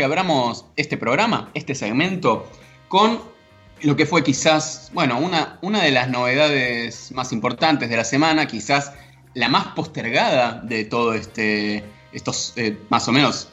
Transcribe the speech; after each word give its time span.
que 0.00 0.04
abramos 0.04 0.64
este 0.76 0.96
programa, 0.96 1.50
este 1.52 1.74
segmento, 1.74 2.50
con 2.88 3.20
lo 3.82 3.96
que 3.96 4.06
fue 4.06 4.24
quizás, 4.24 4.90
bueno, 4.94 5.18
una, 5.18 5.58
una 5.60 5.82
de 5.82 5.90
las 5.90 6.08
novedades 6.08 7.12
más 7.12 7.32
importantes 7.32 7.90
de 7.90 7.98
la 7.98 8.04
semana, 8.04 8.46
quizás 8.46 8.94
la 9.34 9.50
más 9.50 9.66
postergada 9.76 10.62
de 10.62 10.86
todo 10.86 11.12
este, 11.12 11.84
estos 12.14 12.54
eh, 12.56 12.78
más 12.88 13.08
o 13.08 13.12
menos 13.12 13.50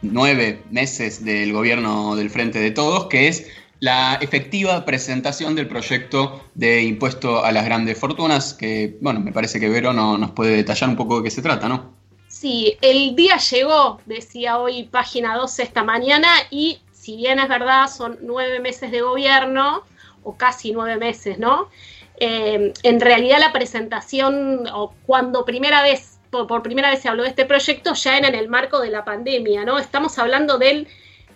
nueve 0.00 0.62
meses 0.70 1.26
del 1.26 1.52
gobierno 1.52 2.16
del 2.16 2.30
Frente 2.30 2.58
de 2.58 2.70
Todos, 2.70 3.08
que 3.08 3.28
es 3.28 3.48
la 3.78 4.14
efectiva 4.14 4.86
presentación 4.86 5.54
del 5.54 5.68
proyecto 5.68 6.42
de 6.54 6.84
impuesto 6.84 7.44
a 7.44 7.52
las 7.52 7.66
grandes 7.66 7.98
fortunas, 7.98 8.54
que, 8.54 8.96
bueno, 9.02 9.20
me 9.20 9.32
parece 9.32 9.60
que 9.60 9.68
Vero 9.68 9.92
no, 9.92 10.16
nos 10.16 10.30
puede 10.30 10.56
detallar 10.56 10.88
un 10.88 10.96
poco 10.96 11.18
de 11.18 11.24
qué 11.24 11.30
se 11.30 11.42
trata, 11.42 11.68
¿no? 11.68 12.01
Sí, 12.42 12.76
el 12.80 13.14
día 13.14 13.36
llegó, 13.36 14.00
decía 14.04 14.58
hoy 14.58 14.82
página 14.82 15.36
12 15.36 15.62
esta 15.62 15.84
mañana, 15.84 16.26
y 16.50 16.80
si 16.90 17.16
bien 17.16 17.38
es 17.38 17.48
verdad, 17.48 17.86
son 17.86 18.18
nueve 18.22 18.58
meses 18.58 18.90
de 18.90 19.00
gobierno, 19.00 19.84
o 20.24 20.36
casi 20.36 20.72
nueve 20.72 20.96
meses, 20.96 21.38
¿no? 21.38 21.68
Eh, 22.16 22.72
en 22.82 23.00
realidad 23.00 23.38
la 23.38 23.52
presentación, 23.52 24.66
o 24.74 24.92
cuando 25.06 25.44
primera 25.44 25.82
vez, 25.84 26.18
por, 26.30 26.64
primera 26.64 26.90
vez 26.90 27.02
se 27.02 27.08
habló 27.08 27.22
de 27.22 27.28
este 27.28 27.44
proyecto, 27.44 27.94
ya 27.94 28.18
era 28.18 28.26
en 28.26 28.34
el 28.34 28.48
marco 28.48 28.80
de 28.80 28.90
la 28.90 29.04
pandemia, 29.04 29.64
¿no? 29.64 29.78
Estamos 29.78 30.18
hablando 30.18 30.58
del 30.58 30.88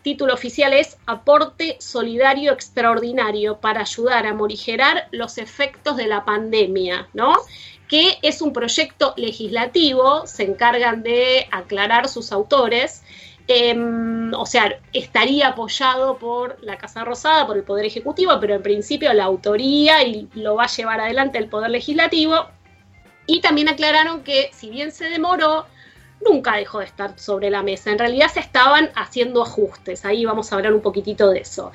título 0.03 0.35
oficial 0.35 0.73
es 0.73 0.99
Aporte 1.07 1.77
Solidario 1.79 2.53
Extraordinario 2.53 3.59
para 3.59 3.83
ayudar 3.83 4.27
a 4.27 4.35
morigerar 4.35 5.09
los 5.13 5.39
efectos 5.39 5.97
de 5.97 6.09
la 6.09 6.25
pandemia, 6.25 7.09
¿no? 7.13 7.35
Que 7.89 8.19
es 8.23 8.43
un 8.43 8.53
proyecto 8.53 9.15
legislativo, 9.17 10.27
se 10.27 10.45
encargan 10.45 11.03
de 11.03 11.47
aclarar 11.51 12.09
sus 12.09 12.33
autores, 12.33 13.03
em, 13.49 14.33
o 14.35 14.47
sea, 14.47 14.81
estaría 14.93 15.49
apoyado 15.49 16.19
por 16.19 16.59
la 16.63 16.79
Casa 16.79 17.05
Rosada, 17.05 17.47
por 17.47 17.57
el 17.57 17.63
Poder 17.63 17.87
Ejecutivo, 17.87 18.39
pero 18.41 18.55
en 18.55 18.63
principio 18.63 19.13
la 19.13 19.25
autoría 19.25 20.03
y 20.03 20.29
lo 20.35 20.57
va 20.57 20.65
a 20.65 20.69
llevar 20.69 21.01
adelante 21.01 21.39
el 21.39 21.49
Poder 21.49 21.71
Legislativo. 21.71 22.49
Y 23.27 23.41
también 23.41 23.69
aclararon 23.69 24.23
que 24.23 24.51
si 24.53 24.71
bien 24.71 24.91
se 24.93 25.09
demoró, 25.09 25.67
nunca 26.21 26.57
dejó 26.57 26.81
de 26.81 26.87
estar 26.87 27.19
sobre 27.19 27.51
la 27.51 27.63
mesa. 27.63 27.91
En 27.91 27.99
realidad 27.99 28.29
se 28.33 28.41
estaban 28.41 28.91
haciendo 28.95 29.43
ajustes. 29.43 30.05
Ahí 30.05 30.25
vamos 30.25 30.53
a 30.53 30.57
hablar 30.57 30.73
un 30.73 30.81
poquitito 30.81 31.31
de 31.31 31.41
eso. 31.41 31.73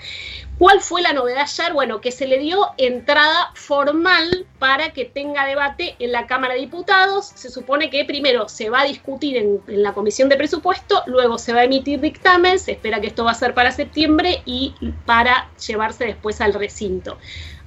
¿Cuál 0.58 0.82
fue 0.82 1.02
la 1.02 1.14
novedad 1.14 1.44
ayer? 1.44 1.74
Bueno, 1.74 2.02
que 2.02 2.12
se 2.12 2.28
le 2.28 2.38
dio 2.38 2.68
entrada 2.78 3.52
formal 3.56 4.46
para 4.60 4.92
que 4.92 5.06
tenga 5.06 5.46
debate 5.46 5.96
en 6.00 6.12
la 6.12 6.28
Cámara 6.28 6.54
de 6.54 6.62
Diputados. 6.62 7.32
Se 7.34 7.50
supone 7.50 7.90
que 7.90 8.06
primero 8.06 8.48
se 8.48 8.70
va 8.70 8.82
a 8.82 8.86
discutir 8.86 9.38
en, 9.38 9.62
la 9.68 9.94
Comisión 9.94 10.30
de 10.30 10.38
Presupuesto, 10.38 11.04
luego 11.08 11.38
se 11.38 11.54
va 11.54 11.62
a 11.62 11.64
emitir 11.64 12.00
dictamen, 12.00 12.60
se 12.60 12.74
espera 12.74 13.02
que 13.02 13.08
esto 13.08 13.24
va 13.24 13.32
a 13.32 13.36
ser 13.36 13.54
para 13.54 13.72
septiembre 13.72 14.42
y 14.46 14.74
para 15.06 15.50
llevarse 15.66 16.06
después 16.06 16.42
al 16.42 16.54
recinto. 16.54 17.18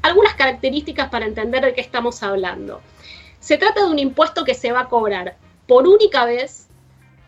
Algunas 0.03 0.35
características 0.35 1.09
para 1.09 1.27
entender 1.27 1.65
de 1.65 1.75
qué 1.75 1.81
estamos 1.81 2.23
hablando. 2.23 2.81
Se 3.41 3.59
trata 3.59 3.83
de 3.83 3.91
un 3.91 3.99
impuesto 3.99 4.45
que 4.45 4.55
se 4.55 4.73
va 4.73 4.81
a 4.81 4.89
cobrar 4.89 5.37
por 5.67 5.87
única 5.87 6.25
vez 6.25 6.69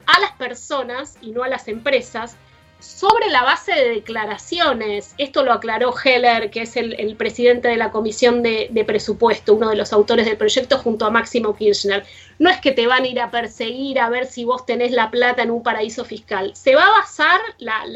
a 0.07 0.21
las 0.21 0.33
personas 0.33 1.19
y 1.21 1.31
no 1.31 1.43
a 1.43 1.49
las 1.49 1.69
empresas 1.69 2.37
sobre 2.79 3.31
la 3.31 3.43
base 3.43 3.73
de 3.73 3.89
declaraciones. 3.89 5.15
Esto 5.19 5.43
lo 5.43 5.53
aclaró 5.53 5.95
Heller, 5.97 6.51
que 6.51 6.63
es 6.63 6.77
el, 6.77 7.17
presidente 7.17 7.69
de 7.69 7.77
la 7.77 7.91
Comisión 7.91 8.43
de, 8.43 8.85
Presupuesto, 8.87 9.55
uno 9.55 9.71
de 9.71 9.77
los 9.77 9.93
autores 9.93 10.27
del 10.27 10.37
proyecto, 10.37 10.79
junto 10.79 11.07
a 11.07 11.11
Máximo 11.11 11.57
Kirchner. 11.57 12.05
No 12.39 12.51
es 12.51 12.61
que 12.61 12.73
te 12.73 12.87
van 12.87 13.05
a 13.05 13.09
ir 13.09 13.21
a 13.21 13.31
perseguir 13.31 13.99
a 13.99 14.11
ver 14.11 14.27
si 14.27 14.45
vos 14.45 14.67
tenés 14.67 14.93
la 14.93 15.11
plata 15.11 15.43
en 15.43 15.51
un 15.51 15.63
paraíso 15.63 16.05
fiscal. 16.05 16.55
Se 16.55 16.75
va 16.75 16.87
a 16.87 17.01
basar, 17.01 17.41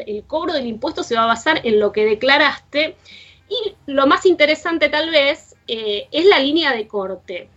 el 0.07 0.23
cobro 0.25 0.53
del 0.53 0.65
impuesto 0.65 1.03
se 1.03 1.15
va 1.15 1.23
a 1.23 1.27
basar 1.27 1.61
en 1.63 1.79
lo 1.79 1.91
que 1.91 2.05
declaraste. 2.05 2.95
Y 3.49 3.75
lo 3.85 4.07
más 4.07 4.25
interesante 4.25 4.89
tal 4.89 5.11
vez 5.11 5.55
eh, 5.67 6.07
es 6.11 6.25
la 6.25 6.39
línea 6.39 6.73
de 6.73 6.87
corte 6.87 7.49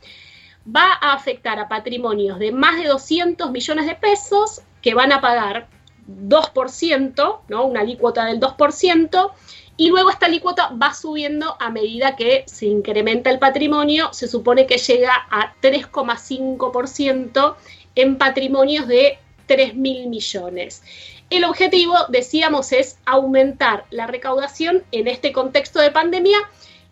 va 0.64 0.92
a 0.92 1.12
afectar 1.12 1.58
a 1.58 1.68
patrimonios 1.68 2.38
de 2.38 2.52
más 2.52 2.76
de 2.76 2.88
200 2.88 3.50
millones 3.50 3.86
de 3.86 3.94
pesos 3.94 4.62
que 4.82 4.94
van 4.94 5.12
a 5.12 5.20
pagar 5.20 5.68
2%, 6.08 7.38
¿no? 7.48 7.64
una 7.64 7.80
alícuota 7.80 8.26
del 8.26 8.40
2%, 8.40 9.32
y 9.76 9.88
luego 9.88 10.10
esta 10.10 10.26
alícuota 10.26 10.70
va 10.70 10.94
subiendo 10.94 11.56
a 11.58 11.70
medida 11.70 12.14
que 12.14 12.44
se 12.46 12.66
incrementa 12.66 13.30
el 13.30 13.40
patrimonio, 13.40 14.12
se 14.12 14.28
supone 14.28 14.66
que 14.66 14.78
llega 14.78 15.26
a 15.30 15.54
3,5% 15.60 17.56
en 17.96 18.16
patrimonios 18.16 18.86
de 18.86 19.18
3 19.46 19.74
mil 19.74 20.06
millones. 20.08 20.82
El 21.28 21.44
objetivo, 21.44 21.94
decíamos, 22.08 22.72
es 22.72 22.98
aumentar 23.04 23.86
la 23.90 24.06
recaudación 24.06 24.84
en 24.92 25.08
este 25.08 25.32
contexto 25.32 25.80
de 25.80 25.90
pandemia. 25.90 26.38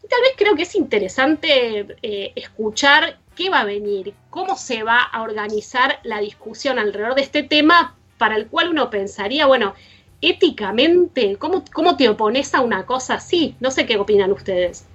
Y 0.03 0.09
tal 0.09 0.21
vez 0.23 0.33
creo 0.37 0.57
que 0.57 0.63
es 0.63 0.75
interesante 0.75 1.97
eh, 2.03 2.33
escuchar 2.35 3.21
qué 3.37 3.51
va 3.51 3.61
a 3.61 3.65
venir, 3.65 4.15
cómo 4.31 4.57
se 4.57 4.83
va 4.83 5.03
a 5.03 5.23
organizar 5.23 5.99
la 6.03 6.21
discusión 6.21 6.79
alrededor 6.79 7.15
de 7.15 7.23
este 7.23 7.43
tema 7.43 7.97
para 8.19 8.37
el 8.37 8.47
cual 8.47 8.71
uno 8.71 8.91
pensaría, 8.91 9.47
bueno, 9.47 9.75
éticamente, 10.21 11.37
¿cómo, 11.37 11.65
cómo 11.73 11.97
te 11.97 12.09
opones 12.09 12.55
a 12.55 12.61
una 12.61 12.87
cosa 12.87 13.15
así? 13.15 13.57
No 13.61 13.71
sé 13.71 13.87
qué 13.87 13.97
opinan 13.97 14.33
ustedes. 14.33 14.87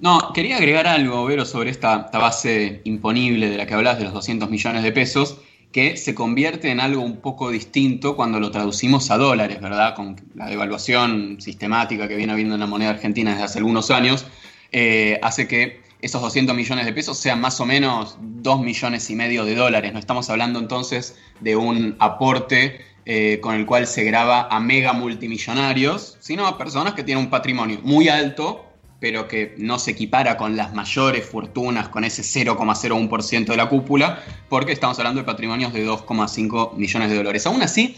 No, 0.00 0.32
quería 0.32 0.58
agregar 0.58 0.86
algo, 0.86 1.24
Vero, 1.26 1.44
sobre 1.44 1.70
esta, 1.70 2.08
base 2.12 2.80
imponible 2.84 3.50
de 3.50 3.56
la 3.56 3.66
que 3.66 3.74
hablas 3.74 3.98
de 3.98 4.04
los 4.04 4.12
200 4.12 4.48
millones 4.48 4.82
de 4.82 4.92
pesos, 4.92 5.38
que 5.72 5.96
se 5.96 6.14
convierte 6.14 6.70
en 6.70 6.80
algo 6.80 7.02
un 7.02 7.16
poco 7.16 7.50
distinto 7.50 8.16
cuando 8.16 8.40
lo 8.40 8.50
traducimos 8.50 9.10
a 9.10 9.18
dólares, 9.18 9.60
¿verdad? 9.60 9.94
Con 9.94 10.16
la 10.34 10.46
devaluación 10.48 11.40
sistemática 11.40 12.08
que 12.08 12.16
viene 12.16 12.32
habiendo 12.32 12.54
en 12.54 12.60
la 12.60 12.66
moneda 12.66 12.90
argentina 12.90 13.32
desde 13.32 13.44
hace 13.44 13.58
algunos 13.58 13.90
años, 13.90 14.24
eh, 14.70 15.18
hace 15.20 15.48
que 15.48 15.82
esos 16.00 16.22
200 16.22 16.54
millones 16.54 16.86
de 16.86 16.92
pesos 16.92 17.18
sean 17.18 17.40
más 17.40 17.60
o 17.60 17.66
menos 17.66 18.16
2 18.20 18.60
millones 18.60 19.10
y 19.10 19.14
medio 19.14 19.44
de 19.44 19.54
dólares. 19.54 19.92
No 19.92 19.98
estamos 19.98 20.30
hablando 20.30 20.58
entonces 20.58 21.16
de 21.40 21.56
un 21.56 21.96
aporte 21.98 22.80
eh, 23.04 23.38
con 23.40 23.54
el 23.54 23.66
cual 23.66 23.86
se 23.86 24.04
graba 24.04 24.48
a 24.50 24.60
mega 24.60 24.92
multimillonarios, 24.92 26.18
sino 26.20 26.46
a 26.46 26.58
personas 26.58 26.94
que 26.94 27.02
tienen 27.02 27.24
un 27.24 27.30
patrimonio 27.30 27.80
muy 27.82 28.08
alto, 28.08 28.66
pero 29.00 29.28
que 29.28 29.54
no 29.58 29.78
se 29.78 29.92
equipara 29.92 30.36
con 30.36 30.56
las 30.56 30.74
mayores 30.74 31.24
fortunas, 31.24 31.88
con 31.88 32.04
ese 32.04 32.22
0,01% 32.22 33.46
de 33.46 33.56
la 33.56 33.68
cúpula, 33.68 34.22
porque 34.48 34.72
estamos 34.72 34.98
hablando 34.98 35.20
de 35.20 35.24
patrimonios 35.24 35.72
de 35.72 35.86
2,5 35.86 36.74
millones 36.74 37.10
de 37.10 37.16
dólares. 37.16 37.46
Aún 37.46 37.62
así, 37.62 37.96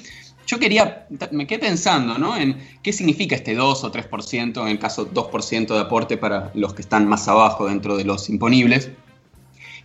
yo 0.50 0.58
quería, 0.58 1.06
me 1.30 1.46
quedé 1.46 1.60
pensando, 1.60 2.18
¿no? 2.18 2.36
En 2.36 2.58
qué 2.82 2.92
significa 2.92 3.36
este 3.36 3.54
2 3.54 3.84
o 3.84 3.92
3%, 3.92 4.62
en 4.62 4.68
el 4.68 4.80
caso 4.80 5.08
2% 5.08 5.66
de 5.68 5.78
aporte 5.78 6.16
para 6.16 6.50
los 6.54 6.74
que 6.74 6.82
están 6.82 7.06
más 7.06 7.28
abajo 7.28 7.68
dentro 7.68 7.96
de 7.96 8.02
los 8.04 8.28
imponibles, 8.28 8.90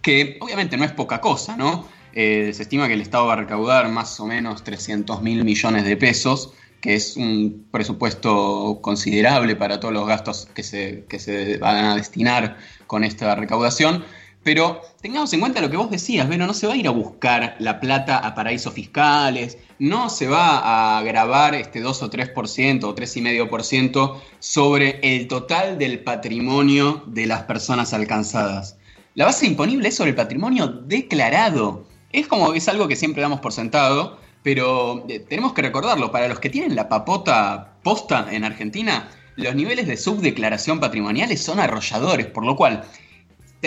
que 0.01 0.39
obviamente 0.41 0.75
no 0.75 0.83
es 0.83 0.91
poca 0.91 1.21
cosa, 1.21 1.55
¿no? 1.55 1.87
Eh, 2.13 2.51
se 2.51 2.63
estima 2.63 2.87
que 2.87 2.95
el 2.95 3.01
Estado 3.01 3.27
va 3.27 3.33
a 3.33 3.35
recaudar 3.35 3.89
más 3.89 4.19
o 4.19 4.25
menos 4.25 4.63
300 4.63 5.21
mil 5.21 5.43
millones 5.43 5.85
de 5.85 5.97
pesos, 5.97 6.53
que 6.81 6.95
es 6.95 7.15
un 7.15 7.67
presupuesto 7.69 8.79
considerable 8.81 9.55
para 9.55 9.79
todos 9.79 9.93
los 9.93 10.07
gastos 10.07 10.47
que 10.55 10.63
se, 10.63 11.05
que 11.07 11.19
se 11.19 11.57
van 11.57 11.85
a 11.85 11.95
destinar 11.95 12.57
con 12.87 13.03
esta 13.03 13.35
recaudación. 13.35 14.03
Pero 14.45 14.79
tengamos 15.01 15.33
en 15.33 15.39
cuenta 15.39 15.59
lo 15.59 15.71
que 15.71 15.77
vos 15.77 15.89
decías, 15.89 16.27
bueno, 16.27 16.45
no 16.45 16.53
se 16.53 16.67
va 16.67 16.73
a 16.73 16.77
ir 16.77 16.87
a 16.87 16.91
buscar 16.91 17.55
la 17.57 17.79
plata 17.79 18.19
a 18.19 18.35
paraísos 18.35 18.75
fiscales, 18.75 19.57
no 19.79 20.07
se 20.07 20.27
va 20.27 20.99
a 20.99 21.01
grabar 21.01 21.55
este 21.55 21.81
2 21.81 22.03
o 22.03 22.11
3% 22.11 22.83
o 22.83 22.95
3,5% 22.95 24.21
sobre 24.37 24.99
el 25.01 25.27
total 25.27 25.79
del 25.79 26.01
patrimonio 26.01 27.01
de 27.07 27.25
las 27.25 27.41
personas 27.45 27.91
alcanzadas. 27.95 28.77
La 29.15 29.25
base 29.25 29.47
imponible 29.47 29.87
es 29.87 29.95
sobre 29.95 30.11
el 30.11 30.15
patrimonio 30.15 30.67
declarado. 30.67 31.87
Es 32.11 32.27
como 32.27 32.53
es 32.53 32.69
algo 32.69 32.87
que 32.87 32.95
siempre 32.95 33.23
damos 33.23 33.39
por 33.39 33.51
sentado, 33.51 34.19
pero 34.43 35.05
eh, 35.09 35.21
tenemos 35.21 35.53
que 35.53 35.63
recordarlo. 35.63 36.11
Para 36.11 36.27
los 36.27 36.39
que 36.39 36.51
tienen 36.51 36.75
la 36.75 36.87
papota 36.87 37.79
posta 37.81 38.27
en 38.29 38.43
Argentina, 38.43 39.09
los 39.37 39.55
niveles 39.55 39.87
de 39.87 39.97
subdeclaración 39.97 40.79
patrimoniales 40.79 41.41
son 41.41 41.59
arrolladores, 41.59 42.27
por 42.27 42.45
lo 42.45 42.55
cual 42.55 42.83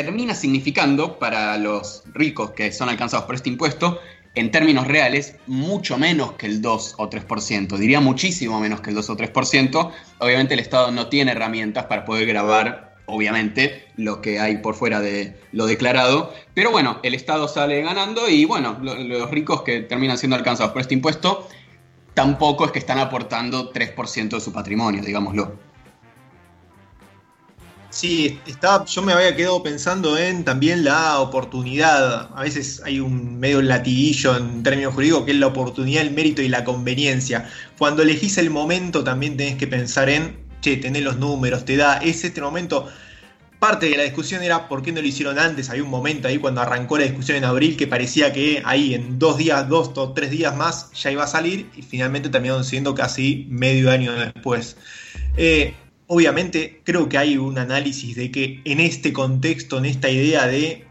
termina 0.04 0.32
significando 0.32 1.18
para 1.18 1.58
los 1.58 2.04
ricos 2.14 2.52
que 2.52 2.70
son 2.70 2.88
alcanzados 2.88 3.26
por 3.26 3.34
este 3.34 3.48
impuesto, 3.48 3.98
en 4.36 4.52
términos 4.52 4.86
reales, 4.86 5.34
mucho 5.48 5.98
menos 5.98 6.34
que 6.34 6.46
el 6.46 6.62
2 6.62 6.94
o 6.98 7.10
3%, 7.10 7.76
diría 7.76 7.98
muchísimo 7.98 8.60
menos 8.60 8.80
que 8.80 8.90
el 8.90 8.96
2 8.96 9.10
o 9.10 9.16
3%. 9.16 9.90
Obviamente 10.18 10.54
el 10.54 10.60
Estado 10.60 10.92
no 10.92 11.08
tiene 11.08 11.32
herramientas 11.32 11.86
para 11.86 12.04
poder 12.04 12.26
grabar, 12.26 12.94
obviamente, 13.06 13.88
lo 13.96 14.20
que 14.20 14.38
hay 14.38 14.58
por 14.58 14.76
fuera 14.76 15.00
de 15.00 15.36
lo 15.50 15.66
declarado, 15.66 16.32
pero 16.54 16.70
bueno, 16.70 17.00
el 17.02 17.14
Estado 17.14 17.48
sale 17.48 17.82
ganando 17.82 18.28
y 18.28 18.44
bueno, 18.44 18.78
los 18.80 19.30
ricos 19.32 19.62
que 19.62 19.80
terminan 19.80 20.16
siendo 20.16 20.36
alcanzados 20.36 20.70
por 20.70 20.82
este 20.82 20.94
impuesto, 20.94 21.48
tampoco 22.14 22.66
es 22.66 22.70
que 22.70 22.78
están 22.78 23.00
aportando 23.00 23.72
3% 23.72 24.28
de 24.28 24.40
su 24.40 24.52
patrimonio, 24.52 25.02
digámoslo. 25.02 25.67
Sí, 27.90 28.38
está, 28.46 28.84
yo 28.84 29.00
me 29.00 29.14
había 29.14 29.34
quedado 29.34 29.62
pensando 29.62 30.18
en 30.18 30.44
también 30.44 30.84
la 30.84 31.20
oportunidad. 31.20 32.28
A 32.36 32.42
veces 32.42 32.82
hay 32.84 33.00
un 33.00 33.40
medio 33.40 33.62
latiguillo 33.62 34.36
en 34.36 34.62
términos 34.62 34.92
jurídicos 34.94 35.24
que 35.24 35.30
es 35.32 35.38
la 35.38 35.46
oportunidad, 35.46 36.02
el 36.02 36.10
mérito 36.12 36.42
y 36.42 36.48
la 36.48 36.64
conveniencia. 36.64 37.48
Cuando 37.78 38.02
elegís 38.02 38.36
el 38.36 38.50
momento 38.50 39.02
también 39.04 39.38
tenés 39.38 39.56
que 39.56 39.66
pensar 39.66 40.10
en, 40.10 40.36
che, 40.60 40.76
tenés 40.76 41.02
los 41.02 41.16
números, 41.16 41.64
te 41.64 41.76
da, 41.76 41.98
es 41.98 42.24
este 42.24 42.42
momento. 42.42 42.88
Parte 43.58 43.86
de 43.86 43.96
la 43.96 44.04
discusión 44.04 44.42
era 44.42 44.68
por 44.68 44.82
qué 44.82 44.92
no 44.92 45.00
lo 45.00 45.06
hicieron 45.06 45.38
antes. 45.38 45.70
Había 45.70 45.82
un 45.82 45.90
momento 45.90 46.28
ahí 46.28 46.38
cuando 46.38 46.60
arrancó 46.60 46.98
la 46.98 47.04
discusión 47.04 47.38
en 47.38 47.44
abril 47.44 47.76
que 47.76 47.86
parecía 47.86 48.32
que 48.32 48.62
ahí 48.64 48.94
en 48.94 49.18
dos 49.18 49.38
días, 49.38 49.68
dos 49.68 49.90
o 49.96 50.12
tres 50.12 50.30
días 50.30 50.54
más 50.54 50.92
ya 50.92 51.10
iba 51.10 51.24
a 51.24 51.26
salir 51.26 51.70
y 51.74 51.82
finalmente 51.82 52.28
terminaron 52.28 52.64
siendo 52.64 52.94
casi 52.94 53.46
medio 53.48 53.90
año 53.90 54.12
después. 54.12 54.76
Eh, 55.36 55.74
obviamente 56.08 56.80
creo 56.84 57.08
que 57.08 57.18
hay 57.18 57.36
un 57.38 57.58
análisis 57.58 58.16
de 58.16 58.32
que 58.32 58.60
en 58.64 58.80
este 58.80 59.12
contexto, 59.12 59.78
en 59.78 59.84
esta 59.84 60.10
idea 60.10 60.46
de 60.46 60.84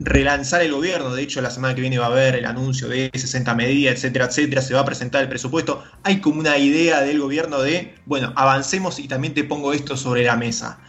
relanzar 0.00 0.60
el 0.62 0.72
gobierno, 0.72 1.14
de 1.14 1.22
hecho 1.22 1.40
la 1.40 1.50
semana 1.50 1.74
que 1.74 1.80
viene 1.80 1.98
va 1.98 2.06
a 2.06 2.08
haber 2.08 2.34
el 2.34 2.44
anuncio 2.44 2.88
de 2.88 3.10
60 3.14 3.54
medidas, 3.54 3.94
etcétera, 3.94 4.26
etcétera, 4.26 4.60
se 4.60 4.74
va 4.74 4.80
a 4.80 4.84
presentar 4.84 5.22
el 5.22 5.28
presupuesto, 5.28 5.82
hay 6.02 6.20
como 6.20 6.40
una 6.40 6.58
idea 6.58 7.00
del 7.00 7.20
gobierno 7.20 7.60
de, 7.60 7.94
bueno, 8.04 8.32
avancemos 8.36 8.98
y 8.98 9.08
también 9.08 9.32
te 9.32 9.44
pongo 9.44 9.72
esto 9.72 9.96
sobre 9.96 10.24
la 10.24 10.36
mesa. 10.36 10.80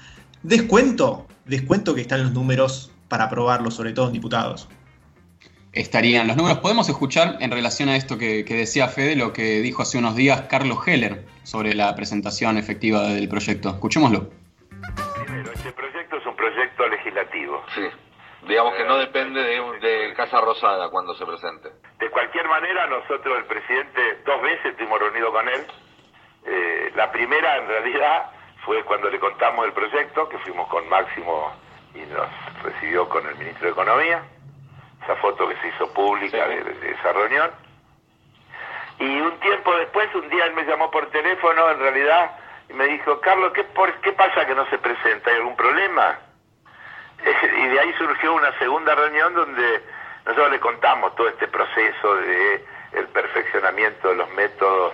Descuento, 0.43 1.27
descuento 1.45 1.95
que 1.95 2.01
están 2.01 2.23
los 2.23 2.33
números 2.33 2.91
para 3.07 3.25
aprobarlo, 3.25 3.71
sobre 3.71 3.93
todo 3.93 4.07
en 4.07 4.13
diputados 4.13 4.67
estarían 5.75 6.27
los 6.27 6.37
números. 6.37 6.59
Podemos 6.59 6.87
escuchar 6.89 7.37
en 7.41 7.51
relación 7.51 7.89
a 7.89 7.97
esto 7.97 8.17
que, 8.17 8.43
decía 8.45 8.87
Fede 8.87 9.15
lo 9.15 9.33
que 9.33 9.61
dijo 9.61 9.81
hace 9.81 9.97
unos 9.97 10.15
días 10.15 10.43
Carlos 10.49 10.79
Heller 10.87 11.25
sobre 11.45 11.73
la 11.73 11.95
presentación 11.95 12.57
efectiva 12.57 13.03
del 13.03 13.29
proyecto. 13.29 13.69
Escuchémoslo. 13.69 14.29
Primero, 15.25 15.51
este 15.53 15.71
proyecto 15.71 16.17
es 16.17 16.25
un 16.25 16.35
proyecto 16.35 16.87
legislativo. 16.87 17.63
Sí. 17.73 17.87
Digamos 18.47 18.75
que 18.75 18.83
no 18.85 18.97
depende 18.97 19.41
de, 19.41 20.13
Casa 20.15 20.41
Rosada 20.41 20.89
cuando 20.89 21.15
se 21.15 21.25
presente. 21.25 21.69
De 21.99 22.09
cualquier 22.09 22.47
manera, 22.47 22.87
nosotros, 22.87 23.37
el 23.37 23.45
presidente, 23.45 24.01
dos 24.25 24.41
veces 24.41 24.65
estuvimos 24.67 24.99
reunidos 24.99 25.31
con 25.31 25.47
él. 25.49 25.65
Eh, 26.45 26.91
la 26.95 27.11
primera, 27.11 27.57
en 27.57 27.67
realidad, 27.67 28.31
fue 28.65 28.83
cuando 28.83 29.09
le 29.09 29.19
contamos 29.19 29.65
el 29.65 29.73
proyecto, 29.73 30.29
que 30.29 30.37
fuimos 30.39 30.67
con 30.67 30.87
Máximo 30.89 31.53
y 31.95 31.99
nos 32.11 32.27
recibió 32.63 33.07
con 33.09 33.25
el 33.25 33.35
ministro 33.35 33.65
de 33.65 33.71
Economía 33.71 34.23
esa 35.05 35.15
foto 35.17 35.47
que 35.47 35.55
se 35.57 35.67
hizo 35.67 35.87
pública 35.93 36.47
de, 36.47 36.91
esa 36.91 37.13
reunión. 37.13 37.51
Y 38.99 39.21
un 39.21 39.39
tiempo 39.39 39.75
después, 39.75 40.13
un 40.15 40.29
día 40.29 40.45
él 40.45 40.53
me 40.53 40.63
llamó 40.63 40.89
por 40.89 41.09
teléfono, 41.11 41.69
en 41.71 41.79
realidad, 41.79 42.31
y 42.69 42.73
me 42.73 42.85
dijo, 42.85 43.19
Carlos, 43.21 43.51
¿qué, 43.53 43.63
por, 43.63 43.91
¿qué 44.01 44.13
pasa 44.13 44.45
que 44.45 44.55
no 44.55 44.65
se 44.69 44.77
presenta? 44.77 45.29
¿Hay 45.29 45.37
algún 45.37 45.55
problema? 45.55 46.19
y 47.57 47.67
de 47.67 47.79
ahí 47.79 47.93
surgió 47.97 48.33
una 48.33 48.57
segunda 48.57 48.95
reunión 48.95 49.33
donde 49.33 49.81
nosotros 50.25 50.51
le 50.51 50.59
contamos 50.59 51.15
todo 51.15 51.27
este 51.27 51.47
proceso 51.47 52.15
de 52.15 52.65
el 52.93 53.07
perfeccionamiento 53.07 54.09
de 54.09 54.15
los 54.15 54.29
métodos 54.31 54.93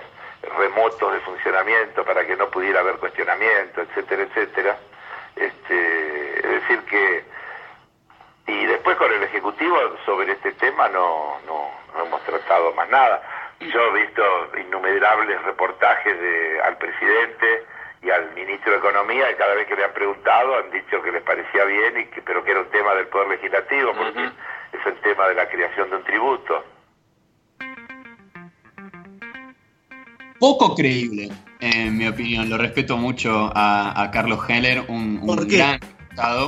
remotos 0.57 1.13
de 1.13 1.19
funcionamiento 1.19 2.04
para 2.04 2.25
que 2.25 2.36
no 2.36 2.50
pudiera 2.50 2.80
haber 2.80 2.95
cuestionamiento, 2.95 3.81
etcétera, 3.81 4.24
etcétera. 4.24 4.77
Este, 5.36 6.39
es 6.39 6.62
decir 6.62 6.80
que 6.86 7.24
y 8.47 8.65
después 8.65 8.97
con 8.97 9.12
el 9.12 9.24
Ejecutivo 9.24 9.77
sobre 10.06 10.33
este 10.33 10.51
tema 10.54 10.89
no, 10.89 11.39
no, 11.45 11.69
hemos 12.04 12.21
tratado 12.24 12.74
más 12.74 12.89
nada. 12.89 13.21
Yo 13.69 13.80
he 13.80 14.02
visto 14.06 14.24
innumerables 14.60 15.42
reportajes 15.44 16.19
de, 16.19 16.62
al 16.62 16.78
presidente 16.78 17.63
y 18.02 18.10
al 18.10 18.34
ministro 18.34 18.72
de 18.72 18.80
Economía 18.80 19.31
y 19.31 19.36
cada 19.36 19.54
vez 19.54 19.68
que 19.68 19.75
le 19.75 19.84
han 19.84 19.94
preguntado 19.94 20.58
han 20.58 20.72
dicho 20.72 21.02
que 21.02 21.12
les 21.12 21.22
parecía 21.22 21.66
bien, 21.66 22.00
y 22.00 22.06
que, 22.08 22.22
pero 22.24 22.44
que 22.44 22.52
era 22.52 22.62
un 22.62 22.72
tema 22.72 22.96
del 22.96 23.08
Poder 23.08 23.30
Legislativo, 23.30 23.94
porque 23.94 24.25
es 24.74 24.86
el 24.86 24.96
tema 25.02 25.28
de 25.28 25.36
la 25.36 25.48
creación 25.48 25.90
de 25.92 25.96
un 25.96 26.04
tributo. 26.04 26.63
Poco 30.40 30.74
creíble, 30.74 31.30
en 31.60 31.96
mi 31.96 32.07
opinión. 32.07 32.50
Lo 32.50 32.57
respeto 32.57 32.98
mucho 32.98 33.52
a, 33.54 34.10
Carlos 34.12 34.40
Heller, 34.50 34.86
un, 34.88 35.19
un 35.22 35.48
gran 35.48 35.80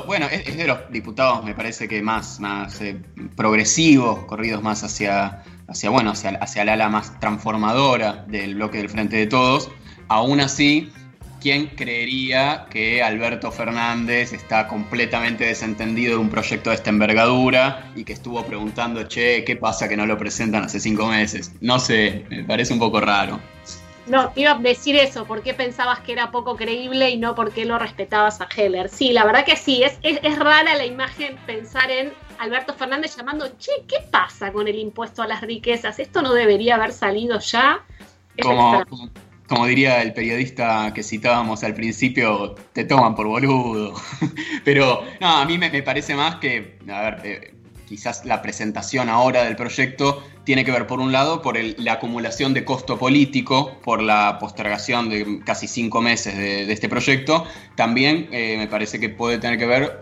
bueno, 0.06 0.27
es, 0.31 0.57
de 0.57 0.68
los 0.68 0.92
diputados, 0.92 1.44
me 1.44 1.54
parece 1.54 1.88
que 1.88 2.01
más, 2.01 2.39
más 2.39 2.81
eh, 2.81 2.98
progresivos, 3.36 4.25
corridos 4.25 4.62
más 4.62 4.83
hacia, 4.83 5.44
hacia, 5.68 5.89
bueno, 5.89 6.12
hacia, 6.12 6.31
hacia 6.31 6.65
la 6.65 6.74
ala 6.74 6.89
más 6.89 7.19
transformadora 7.19 8.25
del 8.27 8.56
bloque 8.56 8.77
del 8.77 8.89
Frente 8.89 9.18
de 9.18 9.27
Todos. 9.27 9.69
Aún 10.10 10.42
así, 10.42 10.92
¿quién 11.42 11.68
creería 11.68 12.68
que 12.69 13.01
Alberto 13.01 13.51
Fernández 13.51 14.33
está 14.33 14.68
completamente 14.68 15.45
desentendido 15.45 16.13
de 16.13 16.18
un 16.18 16.30
proyecto 16.30 16.69
de 16.69 16.75
esta 16.75 16.89
envergadura 16.89 17.92
y 17.95 18.04
que 18.04 18.13
estuvo 18.13 18.45
preguntando, 18.45 19.04
che, 19.04 19.44
¿qué 19.44 19.56
pasa 19.56 19.88
que 19.88 19.98
no 19.98 20.06
lo 20.06 20.18
presentan 20.18 20.63
hace 20.63 20.80
cinco 20.80 21.07
meses? 21.07 21.51
No 21.62 21.80
sé, 21.80 22.25
me 22.30 22.44
parece 22.44 22.74
un 22.74 22.80
poco 22.80 23.00
raro. 23.00 23.39
No, 24.05 24.33
iba 24.35 24.51
a 24.51 24.55
decir 24.55 24.97
eso, 24.97 25.25
¿por 25.25 25.41
qué 25.44 25.53
pensabas 25.53 26.01
que 26.01 26.11
era 26.11 26.29
poco 26.29 26.57
creíble 26.57 27.09
y 27.09 27.17
no 27.17 27.35
por 27.35 27.53
qué 27.53 27.63
lo 27.63 27.79
respetabas 27.79 28.41
a 28.41 28.47
Heller? 28.53 28.89
Sí, 28.89 29.13
la 29.13 29.23
verdad 29.23 29.45
que 29.45 29.55
sí, 29.55 29.81
es, 29.81 29.97
es, 30.01 30.38
rara 30.38 30.75
la 30.75 30.85
imagen 30.85 31.38
pensar 31.45 31.89
en 31.89 32.11
Alberto 32.39 32.73
Fernández 32.73 33.15
llamando, 33.15 33.47
che, 33.57 33.71
¿qué 33.88 33.97
pasa 34.11 34.51
con 34.51 34.67
el 34.67 34.75
impuesto 34.75 35.21
a 35.21 35.27
las 35.27 35.41
riquezas? 35.41 36.00
Esto 36.00 36.21
no 36.21 36.33
debería 36.33 36.75
haber 36.75 36.91
salido 36.91 37.39
ya. 37.39 37.85
Como, 38.41 38.83
como, 39.47 39.65
diría 39.67 40.01
el 40.01 40.13
periodista 40.13 40.91
que 40.94 41.01
citábamos 41.01 41.63
al 41.63 41.73
principio, 41.73 42.56
te 42.73 42.83
toman 42.83 43.15
por 43.15 43.27
boludo. 43.27 43.94
Pero 44.65 45.03
no, 45.21 45.38
a 45.38 45.45
mí 45.45 45.57
me, 45.57 45.81
parece 45.81 46.13
más 46.13 46.35
que, 46.38 46.77
a 46.89 47.01
ver, 47.01 47.21
eh, 47.23 47.53
quizás 47.94 48.25
la 48.25 48.42
presentación 48.42 49.07
ahora 49.07 49.44
del 49.44 49.56
proyecto 49.56 50.24
tiene 50.45 50.66
que 50.66 50.72
ver, 50.72 50.88
por 50.88 51.00
un 51.00 51.12
lado, 51.12 51.44
por 51.44 51.57
la 51.57 51.94
acumulación 51.94 52.56
de 52.56 52.66
costo 52.66 52.98
político, 52.98 53.78
por 53.84 54.01
la 54.01 54.40
postergación 54.40 55.10
de 55.10 55.42
casi 55.45 55.68
cinco 55.68 56.01
meses 56.01 56.36
de, 56.36 56.72
este 56.74 56.90
proyecto. 56.90 57.45
También 57.75 58.30
eh, 58.31 58.56
me 58.57 58.68
parece 58.68 59.00
que 59.00 59.10
puede 59.10 59.38
tener 59.38 59.60
que 59.60 59.68
ver 59.68 60.00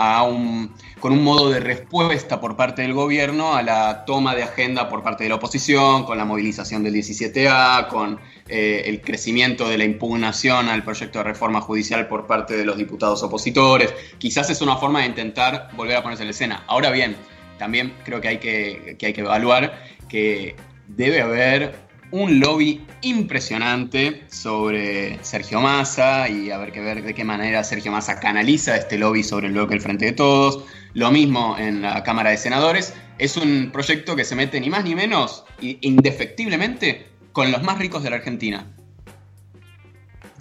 con 1.00 1.12
un 1.12 1.24
modo 1.24 1.50
de 1.50 1.60
respuesta 1.60 2.40
por 2.40 2.56
parte 2.56 2.82
del 2.82 2.94
gobierno 2.94 3.56
a 3.56 3.62
la 3.62 4.06
toma 4.06 4.36
de 4.36 4.44
agenda 4.44 4.88
por 4.88 5.04
parte 5.04 5.26
de 5.26 5.30
la 5.30 5.36
oposición, 5.36 6.06
con 6.06 6.18
la 6.18 6.24
movilización 6.24 6.82
del 6.82 6.96
17A, 6.96 7.88
con 7.90 8.20
eh, 8.48 8.84
el 8.86 9.02
crecimiento 9.02 9.68
de 9.68 9.78
la 9.78 9.84
impugnación 9.84 10.70
al 10.70 10.84
proyecto 10.84 11.20
de 11.20 11.26
reforma 11.26 11.60
judicial 11.60 12.08
por 12.08 12.26
parte 12.26 12.56
de 12.56 12.64
los 12.64 12.78
diputados 12.78 13.22
opositores. 13.22 13.94
Quizás 14.18 14.50
es 14.50 14.62
una 14.62 14.78
forma 14.78 15.02
de 15.02 15.08
intentar 15.08 15.70
volver 15.76 15.98
a 15.98 16.04
ponerse 16.04 16.24
en 16.24 16.30
escena. 16.30 16.64
Ahora 16.68 16.90
bien, 16.90 17.16
también 17.62 17.94
creo 18.04 18.20
que 18.20 18.28
hay 18.28 18.40
que, 18.40 18.98
hay 19.00 19.14
que 19.14 19.22
evaluar 19.22 19.84
que 20.10 20.56
debe 20.88 21.22
haber 21.22 21.76
un 22.10 22.40
lobby 22.40 22.84
impresionante 23.04 24.24
sobre 24.32 25.24
Sergio 25.24 25.62
Massa 25.62 26.28
y 26.28 26.50
haber 26.50 26.72
que 26.72 26.80
ver 26.80 27.04
de 27.04 27.14
qué 27.14 27.24
manera 27.24 27.64
Sergio 27.64 27.92
Massa 27.92 28.20
canaliza 28.20 28.76
este 28.76 28.98
lobby 28.98 29.22
sobre 29.22 29.46
el 29.46 29.54
bloque 29.54 29.76
del 29.76 29.82
Frente 29.82 30.06
de 30.06 30.14
Todos. 30.14 30.64
Lo 30.96 31.12
mismo 31.12 31.56
en 31.60 31.84
la 31.84 32.02
Cámara 32.02 32.32
de 32.32 32.38
Senadores. 32.38 32.96
Es 33.20 33.38
un 33.38 33.70
proyecto 33.72 34.16
que 34.16 34.26
se 34.26 34.34
mete 34.36 34.60
ni 34.60 34.72
más 34.72 34.84
ni 34.84 34.96
menos, 34.96 35.46
indefectiblemente, 35.60 37.06
con 37.32 37.52
los 37.52 37.62
más 37.62 37.78
ricos 37.78 38.02
de 38.02 38.10
la 38.10 38.16
Argentina. 38.16 38.66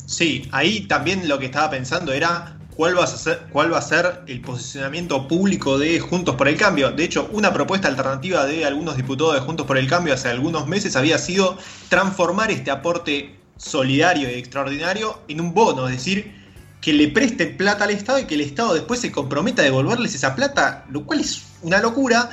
Sí, 0.06 0.48
ahí 0.52 0.86
también 0.86 1.28
lo 1.28 1.38
que 1.38 1.44
estaba 1.44 1.68
pensando 1.68 2.14
era 2.14 2.59
cuál 2.80 2.96
va, 2.96 3.78
a 3.78 3.82
ser, 3.82 4.22
el 4.26 4.40
posicionamiento 4.40 5.28
público 5.28 5.78
de 5.78 6.00
Juntos 6.00 6.36
por 6.36 6.48
el 6.48 6.56
Cambio. 6.56 6.90
De 6.90 7.04
hecho, 7.04 7.28
una 7.30 7.52
propuesta 7.52 7.88
alternativa 7.88 8.46
de 8.46 8.64
algunos 8.64 8.96
diputados 8.96 9.34
de 9.34 9.40
Juntos 9.40 9.66
por 9.66 9.76
el 9.76 9.86
Cambio 9.86 10.14
hace 10.14 10.30
algunos 10.30 10.66
meses 10.66 10.96
había 10.96 11.18
sido 11.18 11.58
transformar 11.90 12.50
este 12.50 12.70
aporte 12.70 13.36
solidario 13.58 14.30
y 14.30 14.38
extraordinario 14.38 15.20
en 15.28 15.42
un 15.42 15.52
bono, 15.52 15.88
es 15.88 15.96
decir, 15.96 16.32
que 16.80 16.94
le 16.94 17.08
presten 17.08 17.58
plata 17.58 17.84
al 17.84 17.90
Estado 17.90 18.18
y 18.18 18.24
que 18.24 18.36
el 18.36 18.40
Estado 18.40 18.72
después 18.72 18.98
se 18.98 19.12
comprometa 19.12 19.60
a 19.60 19.66
devolverles 19.66 20.14
esa 20.14 20.34
plata, 20.34 20.86
lo 20.90 21.04
cual 21.04 21.20
es 21.20 21.42
una 21.60 21.80
locura, 21.80 22.30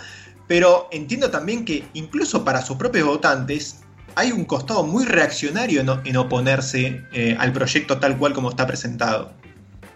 pero 0.48 0.88
entiendo 0.94 1.30
también 1.30 1.66
que 1.66 1.84
incluso 1.94 2.46
para 2.46 2.62
sus 2.62 2.78
propios 2.78 3.06
votantes 3.06 3.82
hay 4.16 4.32
un 4.32 4.46
costado 4.46 4.86
muy 4.86 5.04
reaccionario 5.04 5.82
en, 6.06 6.16
oponerse 6.16 7.04
eh, 7.12 7.36
al 7.38 7.52
proyecto 7.52 8.00
tal 8.00 8.18
cual 8.18 8.32
como 8.32 8.50
está 8.50 8.66
presentado. 8.66 9.34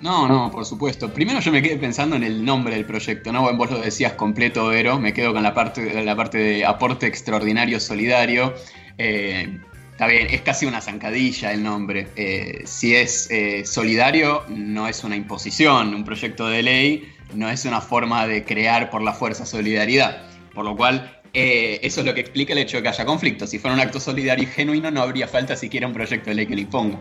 No, 0.01 0.27
no, 0.27 0.49
por 0.49 0.65
supuesto. 0.65 1.13
Primero 1.13 1.39
yo 1.39 1.51
me 1.51 1.61
quedé 1.61 1.77
pensando 1.77 2.15
en 2.15 2.23
el 2.23 2.43
nombre 2.43 2.73
del 2.73 2.85
proyecto, 2.85 3.31
¿no? 3.31 3.55
Vos 3.55 3.69
lo 3.69 3.79
decías 3.79 4.13
completo, 4.13 4.67
Vero, 4.67 4.99
me 4.99 5.13
quedo 5.13 5.31
con 5.31 5.43
la 5.43 5.53
parte, 5.53 6.03
la 6.03 6.15
parte 6.15 6.39
de 6.39 6.65
aporte 6.65 7.05
extraordinario 7.05 7.79
solidario. 7.79 8.55
Eh, 8.97 9.59
está 9.91 10.07
bien, 10.07 10.27
es 10.31 10.41
casi 10.41 10.65
una 10.65 10.81
zancadilla 10.81 11.51
el 11.51 11.61
nombre. 11.61 12.07
Eh, 12.15 12.63
si 12.65 12.95
es 12.95 13.29
eh, 13.29 13.63
solidario, 13.63 14.43
no 14.49 14.87
es 14.87 15.03
una 15.03 15.15
imposición, 15.15 15.93
un 15.93 16.03
proyecto 16.03 16.47
de 16.47 16.63
ley 16.63 17.13
no 17.35 17.49
es 17.49 17.63
una 17.65 17.79
forma 17.79 18.27
de 18.27 18.43
crear 18.43 18.89
por 18.89 19.03
la 19.03 19.13
fuerza 19.13 19.45
solidaridad. 19.45 20.23
Por 20.53 20.65
lo 20.65 20.75
cual, 20.75 21.21
eso 21.31 22.01
es 22.01 22.05
lo 22.05 22.13
que 22.13 22.19
explica 22.19 22.51
el 22.51 22.59
hecho 22.59 22.77
de 22.77 22.83
que 22.83 22.89
haya 22.89 23.05
conflicto. 23.05 23.47
Si 23.47 23.57
fuera 23.57 23.73
un 23.73 23.79
acto 23.79 24.01
solidario 24.01 24.43
y 24.43 24.47
genuino, 24.47 24.91
no 24.91 25.01
habría 25.01 25.29
falta 25.29 25.55
siquiera 25.55 25.87
un 25.87 25.93
proyecto 25.93 26.29
de 26.29 26.35
ley 26.35 26.45
que 26.45 26.55
lo 26.55 26.61
imponga. 26.61 26.99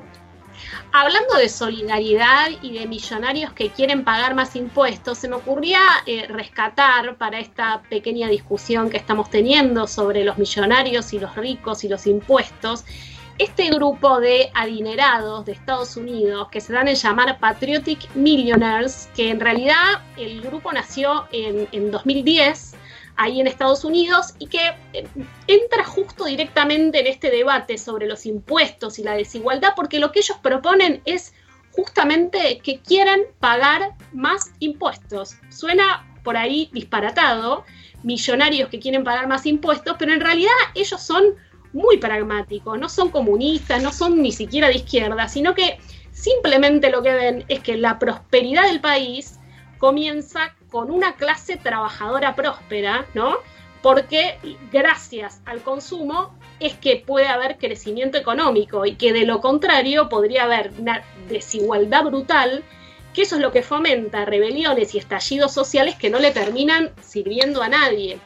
Hablando 0.92 1.34
de 1.36 1.48
solidaridad 1.48 2.48
y 2.62 2.78
de 2.78 2.86
millonarios 2.86 3.52
que 3.52 3.70
quieren 3.70 4.04
pagar 4.04 4.34
más 4.34 4.56
impuestos, 4.56 5.18
se 5.18 5.28
me 5.28 5.36
ocurría 5.36 5.80
eh, 6.06 6.26
rescatar 6.28 7.16
para 7.16 7.38
esta 7.38 7.82
pequeña 7.88 8.28
discusión 8.28 8.90
que 8.90 8.96
estamos 8.96 9.30
teniendo 9.30 9.86
sobre 9.86 10.24
los 10.24 10.38
millonarios 10.38 11.12
y 11.12 11.18
los 11.18 11.36
ricos 11.36 11.84
y 11.84 11.88
los 11.88 12.06
impuestos, 12.06 12.84
este 13.38 13.70
grupo 13.70 14.20
de 14.20 14.50
adinerados 14.54 15.46
de 15.46 15.52
Estados 15.52 15.96
Unidos 15.96 16.48
que 16.50 16.60
se 16.60 16.72
dan 16.72 16.88
en 16.88 16.94
llamar 16.94 17.38
Patriotic 17.38 18.14
Millionaires, 18.14 19.08
que 19.14 19.30
en 19.30 19.40
realidad 19.40 20.02
el 20.18 20.42
grupo 20.42 20.72
nació 20.72 21.26
en, 21.32 21.66
en 21.72 21.90
2010 21.90 22.74
ahí 23.20 23.38
en 23.38 23.46
Estados 23.46 23.84
Unidos 23.84 24.34
y 24.38 24.46
que 24.46 24.72
eh, 24.94 25.06
entra 25.46 25.84
justo 25.84 26.24
directamente 26.24 27.00
en 27.00 27.06
este 27.06 27.30
debate 27.30 27.76
sobre 27.76 28.06
los 28.06 28.24
impuestos 28.24 28.98
y 28.98 29.02
la 29.02 29.12
desigualdad, 29.12 29.74
porque 29.76 29.98
lo 29.98 30.10
que 30.10 30.20
ellos 30.20 30.38
proponen 30.42 31.02
es 31.04 31.34
justamente 31.70 32.60
que 32.64 32.80
quieran 32.80 33.20
pagar 33.38 33.94
más 34.14 34.52
impuestos. 34.58 35.36
Suena 35.50 36.06
por 36.24 36.38
ahí 36.38 36.70
disparatado, 36.72 37.64
millonarios 38.02 38.70
que 38.70 38.80
quieren 38.80 39.04
pagar 39.04 39.28
más 39.28 39.44
impuestos, 39.44 39.96
pero 39.98 40.14
en 40.14 40.20
realidad 40.20 40.50
ellos 40.74 41.02
son 41.02 41.34
muy 41.74 41.98
pragmáticos, 41.98 42.78
no 42.78 42.88
son 42.88 43.10
comunistas, 43.10 43.82
no 43.82 43.92
son 43.92 44.22
ni 44.22 44.32
siquiera 44.32 44.68
de 44.68 44.76
izquierda, 44.76 45.28
sino 45.28 45.54
que 45.54 45.78
simplemente 46.10 46.90
lo 46.90 47.02
que 47.02 47.12
ven 47.12 47.44
es 47.48 47.60
que 47.60 47.76
la 47.76 47.98
prosperidad 47.98 48.64
del 48.64 48.80
país 48.80 49.38
comienza 49.76 50.54
con 50.70 50.90
una 50.90 51.14
clase 51.16 51.56
trabajadora 51.56 52.34
próspera, 52.34 53.06
¿no? 53.14 53.38
Porque 53.82 54.38
gracias 54.70 55.40
al 55.46 55.62
consumo 55.62 56.34
es 56.60 56.74
que 56.74 56.96
puede 56.96 57.26
haber 57.26 57.56
crecimiento 57.56 58.18
económico 58.18 58.84
y 58.84 58.96
que 58.96 59.12
de 59.12 59.24
lo 59.24 59.40
contrario 59.40 60.08
podría 60.08 60.44
haber 60.44 60.72
una 60.78 61.02
desigualdad 61.28 62.04
brutal, 62.04 62.62
que 63.14 63.22
eso 63.22 63.36
es 63.36 63.42
lo 63.42 63.52
que 63.52 63.62
fomenta 63.62 64.24
rebeliones 64.24 64.94
y 64.94 64.98
estallidos 64.98 65.52
sociales 65.52 65.96
que 65.96 66.10
no 66.10 66.18
le 66.18 66.30
terminan 66.30 66.90
sirviendo 67.00 67.62
a 67.62 67.68
nadie. 67.68 68.18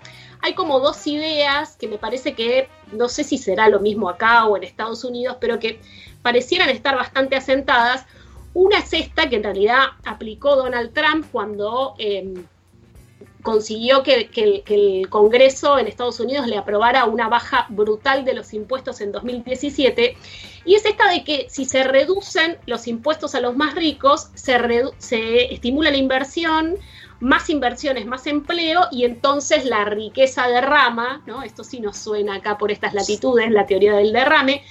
Hay 0.43 0.55
como 0.55 0.79
dos 0.81 1.07
ideas 1.07 1.77
que 1.79 1.89
me 1.89 1.97
parece 1.97 2.35
que, 2.35 2.69
no 2.93 3.09
sé 3.09 3.25
si 3.25 3.39
será 3.39 3.69
lo 3.69 3.81
mismo 3.81 4.11
acá 4.11 4.45
o 4.45 4.59
en 4.59 4.65
Estados 4.65 5.03
Unidos, 5.05 5.39
pero 5.41 5.59
que 5.59 5.81
parecieran 6.21 6.69
estar 6.69 6.97
bastante 6.97 7.37
asentadas. 7.37 8.05
Una 8.55 8.79
es 8.79 8.93
esta 8.93 9.29
que 9.29 9.37
en 9.37 9.43
realidad 9.43 9.89
aplicó 10.05 10.57
Donald 10.57 10.93
Trump 10.93 11.27
cuando 11.33 11.95
em, 11.99 12.47
consiguió 13.43 14.03
que, 14.03 14.31
el 14.67 15.09
Congreso 15.11 15.79
en 15.79 15.87
Estados 15.87 16.19
Unidos 16.19 16.47
le 16.47 16.57
aprobara 16.57 17.05
una 17.05 17.29
baja 17.29 17.67
brutal 17.69 18.25
de 18.25 18.35
los 18.35 18.55
impuestos 18.55 19.01
en 19.01 19.13
2017. 19.13 20.17
Y 20.65 20.75
es 20.75 20.85
esta 20.87 21.11
de 21.11 21.25
que 21.25 21.47
si 21.51 21.65
se 21.65 21.85
reducen 21.85 22.57
los 22.67 22.89
impuestos 22.89 23.35
a 23.35 23.41
los 23.41 23.57
más 23.57 23.75
ricos, 23.75 24.31
se, 24.35 24.57
se 24.99 25.53
estimula 25.53 25.91
la 25.91 25.99
inversión, 25.99 26.79
más 27.21 27.51
inversiones, 27.51 28.07
más 28.07 28.27
empleo 28.27 28.89
y 28.91 29.05
entonces 29.05 29.65
la 29.65 29.85
riqueza 29.85 30.49
derrama, 30.49 31.23
¿no? 31.27 31.43
Esto 31.43 31.65
sí 31.65 31.81
nos 31.81 31.99
suena 31.99 32.37
acá 32.37 32.57
por 32.57 32.71
estas 32.71 32.95
latitudes, 32.95 33.51
la 33.51 33.67
teoría 33.67 33.95
del 33.95 34.13
derrame, 34.13 34.63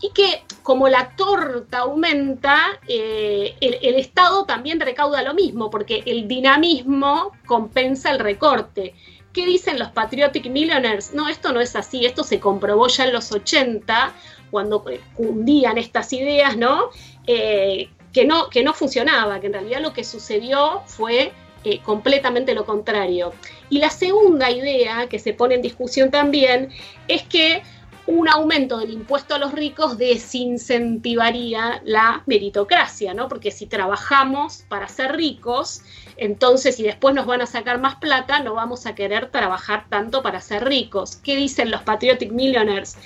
y 0.00 0.10
que 0.10 0.42
como 0.62 0.88
la 0.88 1.10
torta 1.16 1.78
aumenta, 1.78 2.80
eh, 2.86 3.56
el, 3.60 3.94
Estado 3.96 4.44
también 4.44 4.80
recauda 4.80 5.22
lo 5.22 5.34
mismo, 5.34 5.70
porque 5.70 6.02
el 6.06 6.28
dinamismo 6.28 7.32
compensa 7.46 8.10
el 8.10 8.18
recorte. 8.18 8.94
¿Qué 9.32 9.44
dicen 9.46 9.78
los 9.78 9.88
Patriotic 9.90 10.46
Millionaires? 10.46 11.12
No, 11.14 11.28
esto 11.28 11.52
no 11.52 11.60
es 11.60 11.74
así, 11.74 12.06
esto 12.06 12.22
se 12.22 12.38
comprobó 12.38 12.88
ya 12.88 13.06
en 13.06 13.12
los 13.12 13.32
80, 13.32 14.14
cuando 14.50 14.84
cundían 15.14 15.78
estas 15.78 16.12
ideas, 16.12 16.56
¿no? 16.56 16.90
Eh, 17.26 17.88
que 18.12 18.24
¿no? 18.24 18.48
Que 18.48 18.62
no 18.62 18.72
funcionaba, 18.72 19.40
que 19.40 19.48
en 19.48 19.52
realidad 19.52 19.80
lo 19.80 19.92
que 19.92 20.04
sucedió 20.04 20.82
fue 20.86 21.32
eh, 21.64 21.80
completamente 21.80 22.54
lo 22.54 22.64
contrario. 22.64 23.32
Y 23.68 23.78
la 23.78 23.90
segunda 23.90 24.50
idea 24.50 25.08
que 25.08 25.18
se 25.18 25.34
pone 25.34 25.56
en 25.56 25.62
discusión 25.62 26.10
también 26.10 26.70
es 27.08 27.22
que 27.24 27.62
un 28.08 28.26
aumento 28.26 28.78
del 28.78 28.90
impuesto 28.90 29.34
a 29.34 29.38
los 29.38 29.52
ricos 29.52 29.98
desincentivaría 29.98 31.82
la 31.84 32.22
meritocracia, 32.24 33.12
¿no? 33.12 33.28
Porque 33.28 33.50
si 33.50 33.66
trabajamos 33.66 34.64
para 34.66 34.88
ser 34.88 35.14
ricos, 35.14 35.82
entonces 36.16 36.76
si 36.76 36.84
después 36.84 37.14
nos 37.14 37.26
van 37.26 37.42
a 37.42 37.46
sacar 37.46 37.78
más 37.78 37.96
plata, 37.96 38.40
no 38.42 38.54
vamos 38.54 38.86
a 38.86 38.94
querer 38.94 39.30
trabajar 39.30 39.84
tanto 39.90 40.22
para 40.22 40.40
ser 40.40 40.64
ricos. 40.64 41.16
¿Qué 41.16 41.36
dicen 41.36 41.70
los 41.70 41.82
Patriotic 41.82 42.32
Millionaires? 42.32 42.96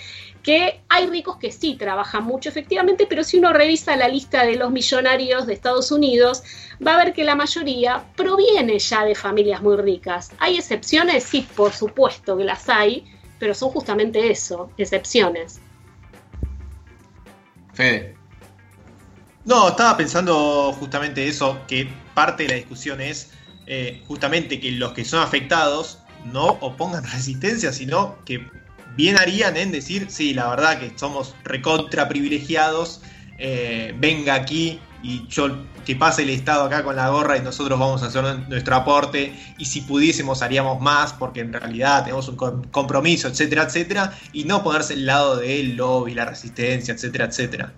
que 0.44 0.80
hay 0.88 1.06
ricos 1.06 1.36
que 1.36 1.52
sí 1.52 1.76
trabajan 1.76 2.24
mucho 2.24 2.48
efectivamente, 2.48 3.06
pero 3.08 3.22
si 3.22 3.38
uno 3.38 3.52
revisa 3.52 3.96
la 3.96 4.08
lista 4.08 4.44
de 4.44 4.56
los 4.56 4.72
millonarios 4.72 5.46
de 5.46 5.52
Estados 5.52 5.92
Unidos, 5.92 6.42
va 6.84 6.94
a 6.94 7.04
ver 7.04 7.12
que 7.12 7.22
la 7.22 7.36
mayoría 7.36 8.04
proviene 8.16 8.80
ya 8.80 9.04
de 9.04 9.14
familias 9.14 9.62
muy 9.62 9.76
ricas. 9.76 10.32
¿Hay 10.40 10.56
excepciones? 10.56 11.22
Sí, 11.22 11.46
por 11.54 11.72
supuesto 11.72 12.36
que 12.36 12.42
las 12.42 12.68
hay, 12.68 13.04
pero 13.42 13.54
son 13.56 13.70
justamente 13.70 14.30
eso, 14.30 14.70
excepciones. 14.78 15.58
Fede. 17.74 18.14
No, 19.44 19.70
estaba 19.70 19.96
pensando 19.96 20.72
justamente 20.78 21.26
eso, 21.26 21.60
que 21.66 21.90
parte 22.14 22.44
de 22.44 22.50
la 22.50 22.54
discusión 22.54 23.00
es 23.00 23.32
eh, 23.66 24.00
justamente 24.06 24.60
que 24.60 24.70
los 24.70 24.92
que 24.92 25.04
son 25.04 25.24
afectados 25.24 25.98
no 26.32 26.50
opongan 26.60 27.02
resistencia, 27.12 27.72
sino 27.72 28.16
que 28.24 28.46
bien 28.94 29.18
harían 29.18 29.56
en 29.56 29.72
decir, 29.72 30.06
sí, 30.08 30.34
la 30.34 30.48
verdad 30.50 30.78
que 30.78 30.96
somos 30.96 31.34
recontra 31.42 32.08
privilegiados, 32.08 33.02
eh, 33.38 33.92
venga 33.98 34.34
aquí 34.34 34.78
y 35.02 35.26
yo 35.28 35.48
que 35.84 35.96
pase 35.96 36.22
el 36.22 36.30
Estado 36.30 36.64
acá 36.64 36.84
con 36.84 36.96
la 36.96 37.08
gorra 37.08 37.36
y 37.36 37.40
nosotros 37.40 37.78
vamos 37.78 38.02
a 38.02 38.06
hacer 38.06 38.22
nuestro 38.48 38.76
aporte 38.76 39.34
y 39.58 39.64
si 39.64 39.80
pudiésemos 39.80 40.42
haríamos 40.42 40.80
más 40.80 41.12
porque 41.12 41.40
en 41.40 41.52
realidad 41.52 42.04
tenemos 42.04 42.28
un 42.28 42.36
compromiso, 42.70 43.28
etcétera, 43.28 43.64
etcétera, 43.64 44.12
y 44.32 44.44
no 44.44 44.62
ponerse 44.62 44.94
el 44.94 45.06
lado 45.06 45.36
del 45.36 45.76
lobby, 45.76 46.14
la 46.14 46.24
resistencia, 46.24 46.94
etcétera, 46.94 47.26
etcétera. 47.26 47.72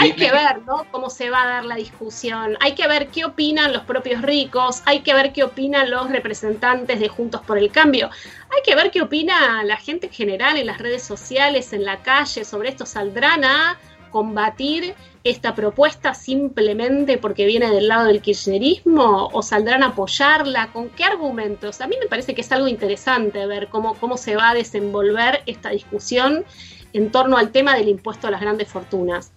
Hay 0.00 0.12
que 0.12 0.30
ver, 0.30 0.62
¿no? 0.64 0.86
Cómo 0.92 1.10
se 1.10 1.28
va 1.28 1.42
a 1.42 1.46
dar 1.48 1.64
la 1.64 1.74
discusión. 1.74 2.56
Hay 2.60 2.76
que 2.76 2.86
ver 2.86 3.08
qué 3.08 3.24
opinan 3.24 3.72
los 3.72 3.82
propios 3.82 4.22
ricos. 4.22 4.80
Hay 4.86 5.00
que 5.00 5.12
ver 5.12 5.32
qué 5.32 5.42
opinan 5.42 5.90
los 5.90 6.08
representantes 6.08 7.00
de 7.00 7.08
Juntos 7.08 7.40
por 7.44 7.58
el 7.58 7.72
Cambio. 7.72 8.08
Hay 8.50 8.62
que 8.64 8.76
ver 8.76 8.92
qué 8.92 9.02
opina 9.02 9.64
la 9.64 9.76
gente 9.76 10.06
en 10.06 10.12
general 10.12 10.56
en 10.56 10.66
las 10.66 10.78
redes 10.78 11.02
sociales, 11.02 11.72
en 11.72 11.84
la 11.84 12.00
calle, 12.02 12.44
sobre 12.44 12.68
esto. 12.68 12.86
¿Saldrán 12.86 13.44
a 13.44 13.76
combatir 14.10 14.94
esta 15.24 15.54
propuesta 15.54 16.14
simplemente 16.14 17.18
porque 17.18 17.46
viene 17.46 17.70
del 17.70 17.88
lado 17.88 18.06
del 18.06 18.22
kirchnerismo 18.22 19.28
o 19.32 19.42
saldrán 19.42 19.82
a 19.82 19.88
apoyarla? 19.88 20.72
¿Con 20.72 20.88
qué 20.90 21.04
argumentos? 21.04 21.80
A 21.80 21.86
mí 21.86 21.96
me 22.00 22.06
parece 22.06 22.34
que 22.34 22.40
es 22.40 22.52
algo 22.52 22.68
interesante 22.68 23.46
ver 23.46 23.68
cómo, 23.68 23.94
cómo 23.94 24.16
se 24.16 24.36
va 24.36 24.50
a 24.50 24.54
desenvolver 24.54 25.42
esta 25.46 25.70
discusión 25.70 26.44
en 26.92 27.10
torno 27.10 27.36
al 27.36 27.50
tema 27.50 27.76
del 27.76 27.88
impuesto 27.88 28.26
a 28.26 28.30
las 28.30 28.40
grandes 28.40 28.68
fortunas. 28.68 29.32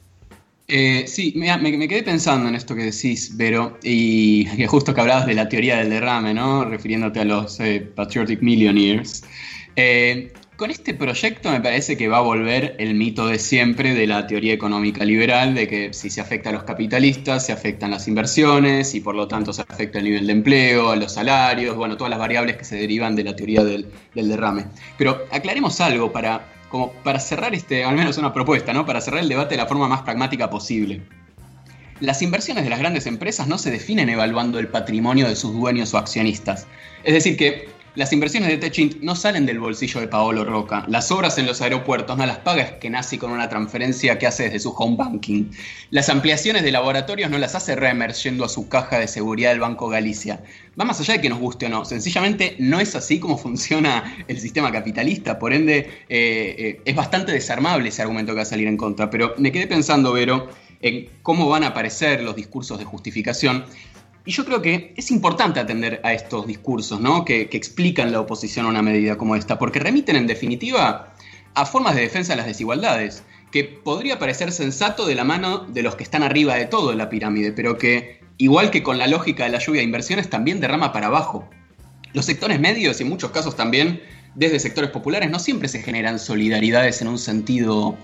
Eh, 0.73 1.05
sí, 1.05 1.33
me, 1.35 1.87
quedé 1.87 2.01
pensando 2.01 2.47
en 2.47 2.55
esto 2.55 2.73
que 2.73 2.83
decís, 2.83 3.35
Vero, 3.35 3.77
y 3.83 4.47
justo 4.67 4.93
que 4.93 5.01
hablabas 5.01 5.25
de 5.25 5.33
la 5.33 5.49
teoría 5.49 5.77
del 5.77 5.89
derrame, 5.89 6.33
¿no? 6.33 6.63
Refiriéndote 6.63 7.19
a 7.19 7.25
los 7.25 7.59
eh, 7.59 7.81
Patriotic 7.93 8.41
Millionaires. 8.41 9.25
Eh, 9.75 10.31
con 10.61 10.69
este 10.69 10.93
proyecto 10.93 11.49
me 11.49 11.59
parece 11.59 11.97
que 11.97 12.07
va 12.07 12.17
a 12.17 12.21
volver 12.21 12.75
el 12.77 12.93
mito 12.93 13.25
de 13.25 13.39
siempre 13.39 13.95
de 13.95 14.05
la 14.05 14.27
teoría 14.27 14.53
económica 14.53 15.03
liberal, 15.03 15.55
de 15.55 15.67
que 15.67 15.91
si 15.91 16.11
se 16.11 16.21
afecta 16.21 16.49
a 16.49 16.53
los 16.53 16.65
capitalistas, 16.65 17.43
se 17.47 17.51
afectan 17.51 17.89
las 17.89 18.07
inversiones 18.07 18.93
y 18.93 18.99
por 18.99 19.15
lo 19.15 19.27
tanto 19.27 19.53
se 19.53 19.63
afecta 19.63 19.97
el 19.97 20.03
nivel 20.03 20.27
de 20.27 20.33
empleo, 20.33 20.91
a 20.91 20.95
los 20.97 21.13
salarios, 21.13 21.75
bueno, 21.75 21.97
todas 21.97 22.11
las 22.11 22.19
variables 22.19 22.57
que 22.57 22.63
se 22.63 22.75
derivan 22.75 23.15
de 23.15 23.23
la 23.23 23.35
teoría 23.35 23.63
del 23.63 23.89
derrame. 24.13 24.67
Pero 24.99 25.25
aclaremos 25.31 25.81
algo 25.81 26.11
para 26.11 26.45
como 26.69 26.91
para 26.91 27.19
cerrar 27.19 27.55
este, 27.55 27.83
al 27.83 27.95
menos 27.95 28.19
una 28.19 28.31
propuesta, 28.31 28.71
¿no? 28.71 28.85
Para 28.85 29.01
cerrar 29.01 29.21
el 29.21 29.29
debate 29.29 29.55
de 29.55 29.63
la 29.63 29.65
forma 29.65 29.87
más 29.87 30.03
pragmática 30.03 30.51
posible. 30.51 31.01
Las 32.01 32.21
inversiones 32.21 32.65
de 32.65 32.69
las 32.69 32.77
grandes 32.77 33.07
empresas 33.07 33.47
no 33.47 33.57
se 33.57 33.71
definen 33.71 34.09
evaluando 34.09 34.59
el 34.59 34.67
patrimonio 34.67 35.27
de 35.27 35.35
sus 35.35 35.53
dueños 35.53 35.91
o 35.95 35.97
accionistas. 35.97 36.67
Es 37.03 37.15
decir, 37.15 37.35
que 37.35 37.80
las 37.93 38.13
inversiones 38.13 38.47
de 38.47 38.57
Techint 38.57 39.01
no 39.01 39.17
salen 39.17 39.45
del 39.45 39.59
bolsillo 39.59 39.99
de 39.99 40.07
Paolo 40.07 40.45
Roca. 40.45 40.85
Las 40.87 41.11
obras 41.11 41.37
en 41.37 41.45
los 41.45 41.61
aeropuertos 41.61 42.17
no 42.17 42.25
las 42.25 42.37
paga 42.37 42.77
nace 42.89 43.19
con 43.19 43.31
una 43.31 43.49
transferencia 43.49 44.17
que 44.17 44.27
hace 44.27 44.43
desde 44.43 44.59
su 44.59 44.69
home 44.69 44.95
banking. 44.95 45.51
Las 45.89 46.07
ampliaciones 46.07 46.63
de 46.63 46.71
laboratorios 46.71 47.29
no 47.29 47.37
las 47.37 47.53
hace 47.53 47.75
Remer 47.75 48.13
yendo 48.13 48.45
a 48.45 48.49
su 48.49 48.69
caja 48.69 48.97
de 48.97 49.09
seguridad 49.09 49.49
del 49.49 49.59
Banco 49.59 49.89
Galicia. 49.89 50.41
Va 50.79 50.85
más 50.85 51.01
allá 51.01 51.15
de 51.15 51.21
que 51.21 51.29
nos 51.29 51.39
guste 51.39 51.65
o 51.65 51.69
no. 51.69 51.83
Sencillamente 51.83 52.55
no 52.59 52.79
es 52.79 52.95
así 52.95 53.19
como 53.19 53.37
funciona 53.37 54.23
el 54.29 54.39
sistema 54.39 54.71
capitalista. 54.71 55.37
Por 55.37 55.51
ende, 55.51 55.79
eh, 56.07 56.55
eh, 56.57 56.81
es 56.85 56.95
bastante 56.95 57.33
desarmable 57.33 57.89
ese 57.89 58.01
argumento 58.01 58.31
que 58.31 58.37
va 58.37 58.43
a 58.43 58.45
salir 58.45 58.67
en 58.67 58.77
contra. 58.77 59.09
Pero 59.09 59.33
me 59.37 59.51
quedé 59.51 59.67
pensando, 59.67 60.13
Vero, 60.13 60.47
en 60.81 61.09
cómo 61.23 61.49
van 61.49 61.65
a 61.65 61.67
aparecer 61.67 62.23
los 62.23 62.37
discursos 62.37 62.79
de 62.79 62.85
justificación 62.85 63.65
y 64.25 64.31
yo 64.31 64.45
creo 64.45 64.61
que 64.61 64.93
es 64.97 65.09
importante 65.11 65.59
atender 65.59 65.99
a 66.03 66.13
estos 66.13 66.45
discursos, 66.45 66.99
¿no? 66.99 67.25
Que, 67.25 67.49
explican 67.51 68.11
la 68.11 68.21
oposición 68.21 68.65
a 68.65 68.69
una 68.69 68.81
medida 68.81 69.17
como 69.17 69.35
esta, 69.35 69.57
porque 69.57 69.79
remiten 69.79 70.15
en 70.15 70.27
definitiva 70.27 71.13
a 71.53 71.65
formas 71.65 71.95
de 71.95 72.01
defensa 72.01 72.33
de 72.33 72.37
las 72.37 72.45
desigualdades, 72.45 73.23
que 73.51 73.63
podría 73.63 74.19
parecer 74.19 74.51
sensato 74.51 75.05
de 75.05 75.15
la 75.15 75.23
mano 75.23 75.59
de 75.59 75.81
los 75.83 75.95
que 75.95 76.03
están 76.03 76.23
arriba 76.23 76.55
de 76.55 76.65
todo 76.65 76.91
en 76.91 76.97
la 76.97 77.09
pirámide, 77.09 77.51
pero 77.51 77.77
que, 77.77 78.21
igual 78.37 78.71
que 78.71 78.83
con 78.83 78.97
la 78.97 79.07
lógica 79.07 79.43
de 79.43 79.49
la 79.49 79.59
lluvia 79.59 79.81
de 79.81 79.85
inversiones, 79.85 80.29
también 80.29 80.59
derrama 80.59 80.93
para 80.93 81.07
abajo. 81.07 81.49
Los 82.13 82.25
sectores 82.25 82.59
medios 82.59 82.99
y 82.99 83.03
en 83.03 83.09
muchos 83.09 83.31
casos 83.31 83.55
también 83.55 84.01
desde 84.35 84.59
sectores 84.59 84.91
populares 84.91 85.29
no 85.29 85.39
siempre 85.39 85.67
se 85.67 85.81
generan 85.81 86.19
solidaridades 86.19 87.01
en 87.01 87.09
un 87.09 87.19
sentido 87.19 87.97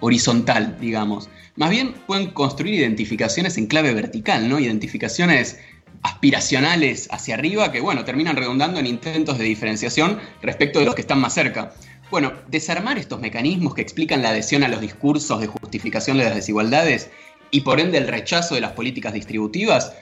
horizontal, 0.00 0.76
digamos. 0.80 1.28
Más 1.56 1.70
bien 1.70 1.94
pueden 2.06 2.30
construir 2.30 2.74
identificaciones 2.74 3.58
en 3.58 3.66
clave 3.66 3.94
vertical, 3.94 4.48
¿no? 4.48 4.58
Identificaciones 4.58 5.58
aspiracionales 6.02 7.08
hacia 7.10 7.34
arriba 7.34 7.72
que, 7.72 7.80
bueno, 7.80 8.04
terminan 8.04 8.36
redundando 8.36 8.80
en 8.80 8.86
intentos 8.86 9.38
de 9.38 9.44
diferenciación 9.44 10.18
respecto 10.42 10.78
de 10.78 10.86
los 10.86 10.94
que 10.94 11.02
están 11.02 11.20
más 11.20 11.34
cerca. 11.34 11.74
Bueno, 12.10 12.32
desarmar 12.48 12.98
estos 12.98 13.20
mecanismos 13.20 13.74
que 13.74 13.82
explican 13.82 14.22
la 14.22 14.30
adhesión 14.30 14.64
a 14.64 14.68
los 14.68 14.80
discursos 14.80 15.40
de 15.40 15.46
justificación 15.46 16.18
de 16.18 16.24
las 16.24 16.34
desigualdades 16.34 17.10
y 17.50 17.60
por 17.60 17.80
ende 17.80 17.98
el 17.98 18.08
rechazo 18.08 18.54
de 18.54 18.60
las 18.60 18.72
políticas 18.72 19.12
distributivas 19.12 19.92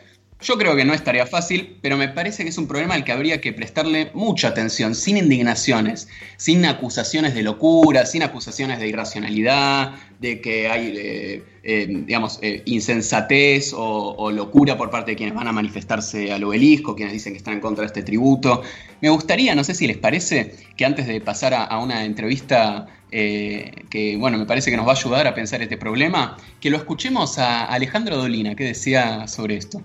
yo 0.40 0.56
creo 0.56 0.76
que 0.76 0.84
no 0.84 0.94
es 0.94 1.02
tarea 1.02 1.26
fácil, 1.26 1.78
pero 1.82 1.96
me 1.96 2.08
parece 2.08 2.44
que 2.44 2.50
es 2.50 2.58
un 2.58 2.68
problema 2.68 2.94
al 2.94 3.04
que 3.04 3.10
habría 3.10 3.40
que 3.40 3.52
prestarle 3.52 4.10
mucha 4.14 4.48
atención, 4.48 4.94
sin 4.94 5.16
indignaciones, 5.16 6.08
sin 6.36 6.64
acusaciones 6.64 7.34
de 7.34 7.42
locura, 7.42 8.06
sin 8.06 8.22
acusaciones 8.22 8.78
de 8.78 8.86
irracionalidad, 8.86 9.94
de 10.20 10.40
que 10.40 10.68
hay, 10.68 10.92
eh, 10.96 11.44
eh, 11.64 11.86
digamos, 11.88 12.38
eh, 12.42 12.62
insensatez 12.66 13.72
o, 13.76 14.30
locura 14.30 14.76
por 14.76 14.90
parte 14.90 15.12
de 15.12 15.16
quienes 15.16 15.34
van 15.34 15.48
a 15.48 15.52
manifestarse 15.52 16.32
al 16.32 16.44
obelisco, 16.44 16.94
quienes 16.94 17.14
dicen 17.14 17.32
que 17.32 17.38
están 17.38 17.54
en 17.54 17.60
contra 17.60 17.82
de 17.82 17.86
este 17.86 18.04
tributo. 18.04 18.62
Me 19.00 19.08
gustaría, 19.08 19.56
no 19.56 19.64
sé 19.64 19.74
si 19.74 19.88
les 19.88 19.96
parece, 19.96 20.54
que 20.76 20.84
antes 20.84 21.08
de 21.08 21.20
pasar 21.20 21.52
a, 21.54 21.78
una 21.78 22.04
entrevista 22.04 22.86
que, 23.10 24.16
bueno, 24.18 24.38
me 24.38 24.44
parece 24.44 24.70
que 24.70 24.76
nos 24.76 24.86
va 24.86 24.92
a 24.92 24.96
ayudar 24.96 25.26
a 25.26 25.34
pensar 25.34 25.62
este 25.62 25.78
problema, 25.78 26.36
que 26.60 26.70
lo 26.70 26.76
escuchemos 26.76 27.38
a 27.38 27.64
Alejandro 27.64 28.16
Dolina, 28.18 28.54
que 28.54 28.64
decía 28.64 29.26
sobre 29.26 29.56
esto 29.56 29.82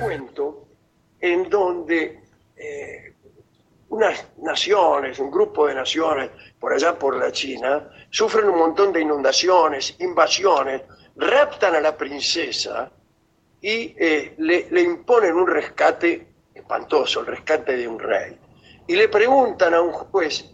cuento 0.00 0.68
en 1.20 1.48
donde 1.48 2.20
eh, 2.56 3.14
unas 3.88 4.26
naciones, 4.38 5.18
un 5.18 5.30
grupo 5.30 5.66
de 5.66 5.74
naciones 5.74 6.30
por 6.58 6.72
allá 6.72 6.98
por 6.98 7.16
la 7.16 7.30
China, 7.32 7.88
sufren 8.10 8.48
un 8.48 8.58
montón 8.58 8.92
de 8.92 9.00
inundaciones, 9.00 9.96
invasiones, 10.00 10.82
raptan 11.16 11.74
a 11.74 11.80
la 11.80 11.96
princesa 11.96 12.90
y 13.60 13.94
eh, 13.98 14.34
le, 14.38 14.68
le 14.70 14.80
imponen 14.82 15.34
un 15.34 15.46
rescate 15.46 16.34
espantoso, 16.54 17.20
el 17.20 17.26
rescate 17.26 17.76
de 17.76 17.88
un 17.88 17.98
rey. 17.98 18.38
Y 18.86 18.96
le 18.96 19.08
preguntan 19.08 19.74
a 19.74 19.80
un 19.80 19.92
juez, 19.92 20.44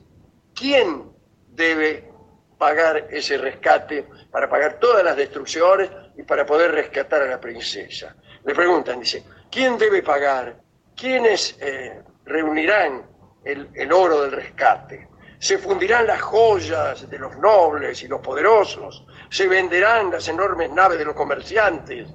¿quién 0.55 1.11
debe 1.49 2.11
pagar 2.59 3.09
ese 3.11 3.39
rescate 3.39 4.07
para 4.31 4.49
pagar 4.49 4.79
todas 4.79 5.05
las 5.05 5.17
destrucciones 5.17 5.91
y 6.17 6.23
para 6.23 6.47
poder 6.47 6.73
rescatar 6.73 7.23
a 7.23 7.27
la 7.27 7.41
princesa? 7.41 8.17
Le 8.45 8.55
preguntan, 8.55 9.01
dice, 9.01 9.25
¿quién 9.51 9.79
debe 9.79 10.03
pagar? 10.03 10.57
¿Quiénes 10.97 11.57
eh, 11.61 12.03
reunirán 12.25 13.03
el, 13.45 13.93
oro 13.93 14.23
del 14.23 14.33
rescate? 14.33 15.09
Se 15.39 15.59
fundirán 15.59 16.07
las 16.07 16.21
joyas 16.21 17.09
de 17.09 17.19
los 17.19 17.37
nobles 17.39 18.03
y 18.03 18.09
los 18.09 18.21
poderosos, 18.21 19.05
se 19.31 19.49
venderán 19.49 20.11
las 20.11 20.29
enormes 20.29 20.71
naves 20.71 20.99
de 20.99 21.05
los 21.05 21.15
comerciantes, 21.15 22.09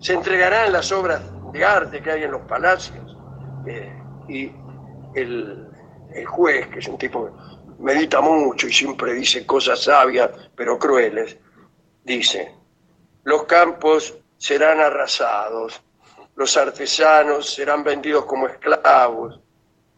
se 0.00 0.14
entregarán 0.14 0.72
las 0.72 0.90
obras 0.92 1.20
de 1.52 1.64
arte 1.64 2.02
que 2.02 2.10
hay 2.10 2.22
en 2.24 2.30
los 2.30 2.42
palacios. 2.42 3.16
Eh, 3.66 4.02
y 4.28 4.52
el, 5.14 5.68
el 6.14 6.26
juez, 6.26 6.68
que 6.68 6.78
es 6.78 6.88
un 6.88 6.98
tipo 6.98 7.26
que 7.26 7.32
medita 7.78 8.20
mucho 8.20 8.66
y 8.68 8.72
siempre 8.72 9.12
dice 9.12 9.44
cosas 9.44 9.82
sabias 9.82 10.30
pero 10.54 10.78
crueles, 10.78 11.36
dice, 12.04 12.54
los 13.24 13.44
campos 13.44 14.16
serán 14.38 14.80
arrasados, 14.80 15.80
los 16.34 16.56
artesanos 16.56 17.54
serán 17.54 17.82
vendidos 17.82 18.26
como 18.26 18.46
esclavos. 18.46 19.40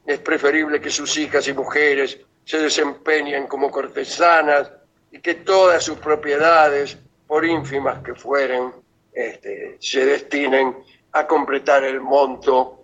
Es 0.07 0.21
preferible 0.21 0.81
que 0.81 0.91
sus 0.91 1.17
hijas 1.19 1.47
y 1.49 1.53
mujeres 1.53 2.19
se 2.45 2.59
desempeñen 2.59 3.47
como 3.47 3.71
cortesanas 3.71 4.71
y 5.11 5.21
que 5.21 5.35
todas 5.35 5.85
sus 5.85 5.99
propiedades, 5.99 6.97
por 7.27 7.45
ínfimas 7.45 8.03
que 8.03 8.15
fueren, 8.15 8.73
este, 9.13 9.77
se 9.81 10.07
destinen 10.07 10.77
a 11.13 11.27
completar 11.27 11.85
el 11.85 12.01
monto 12.01 12.77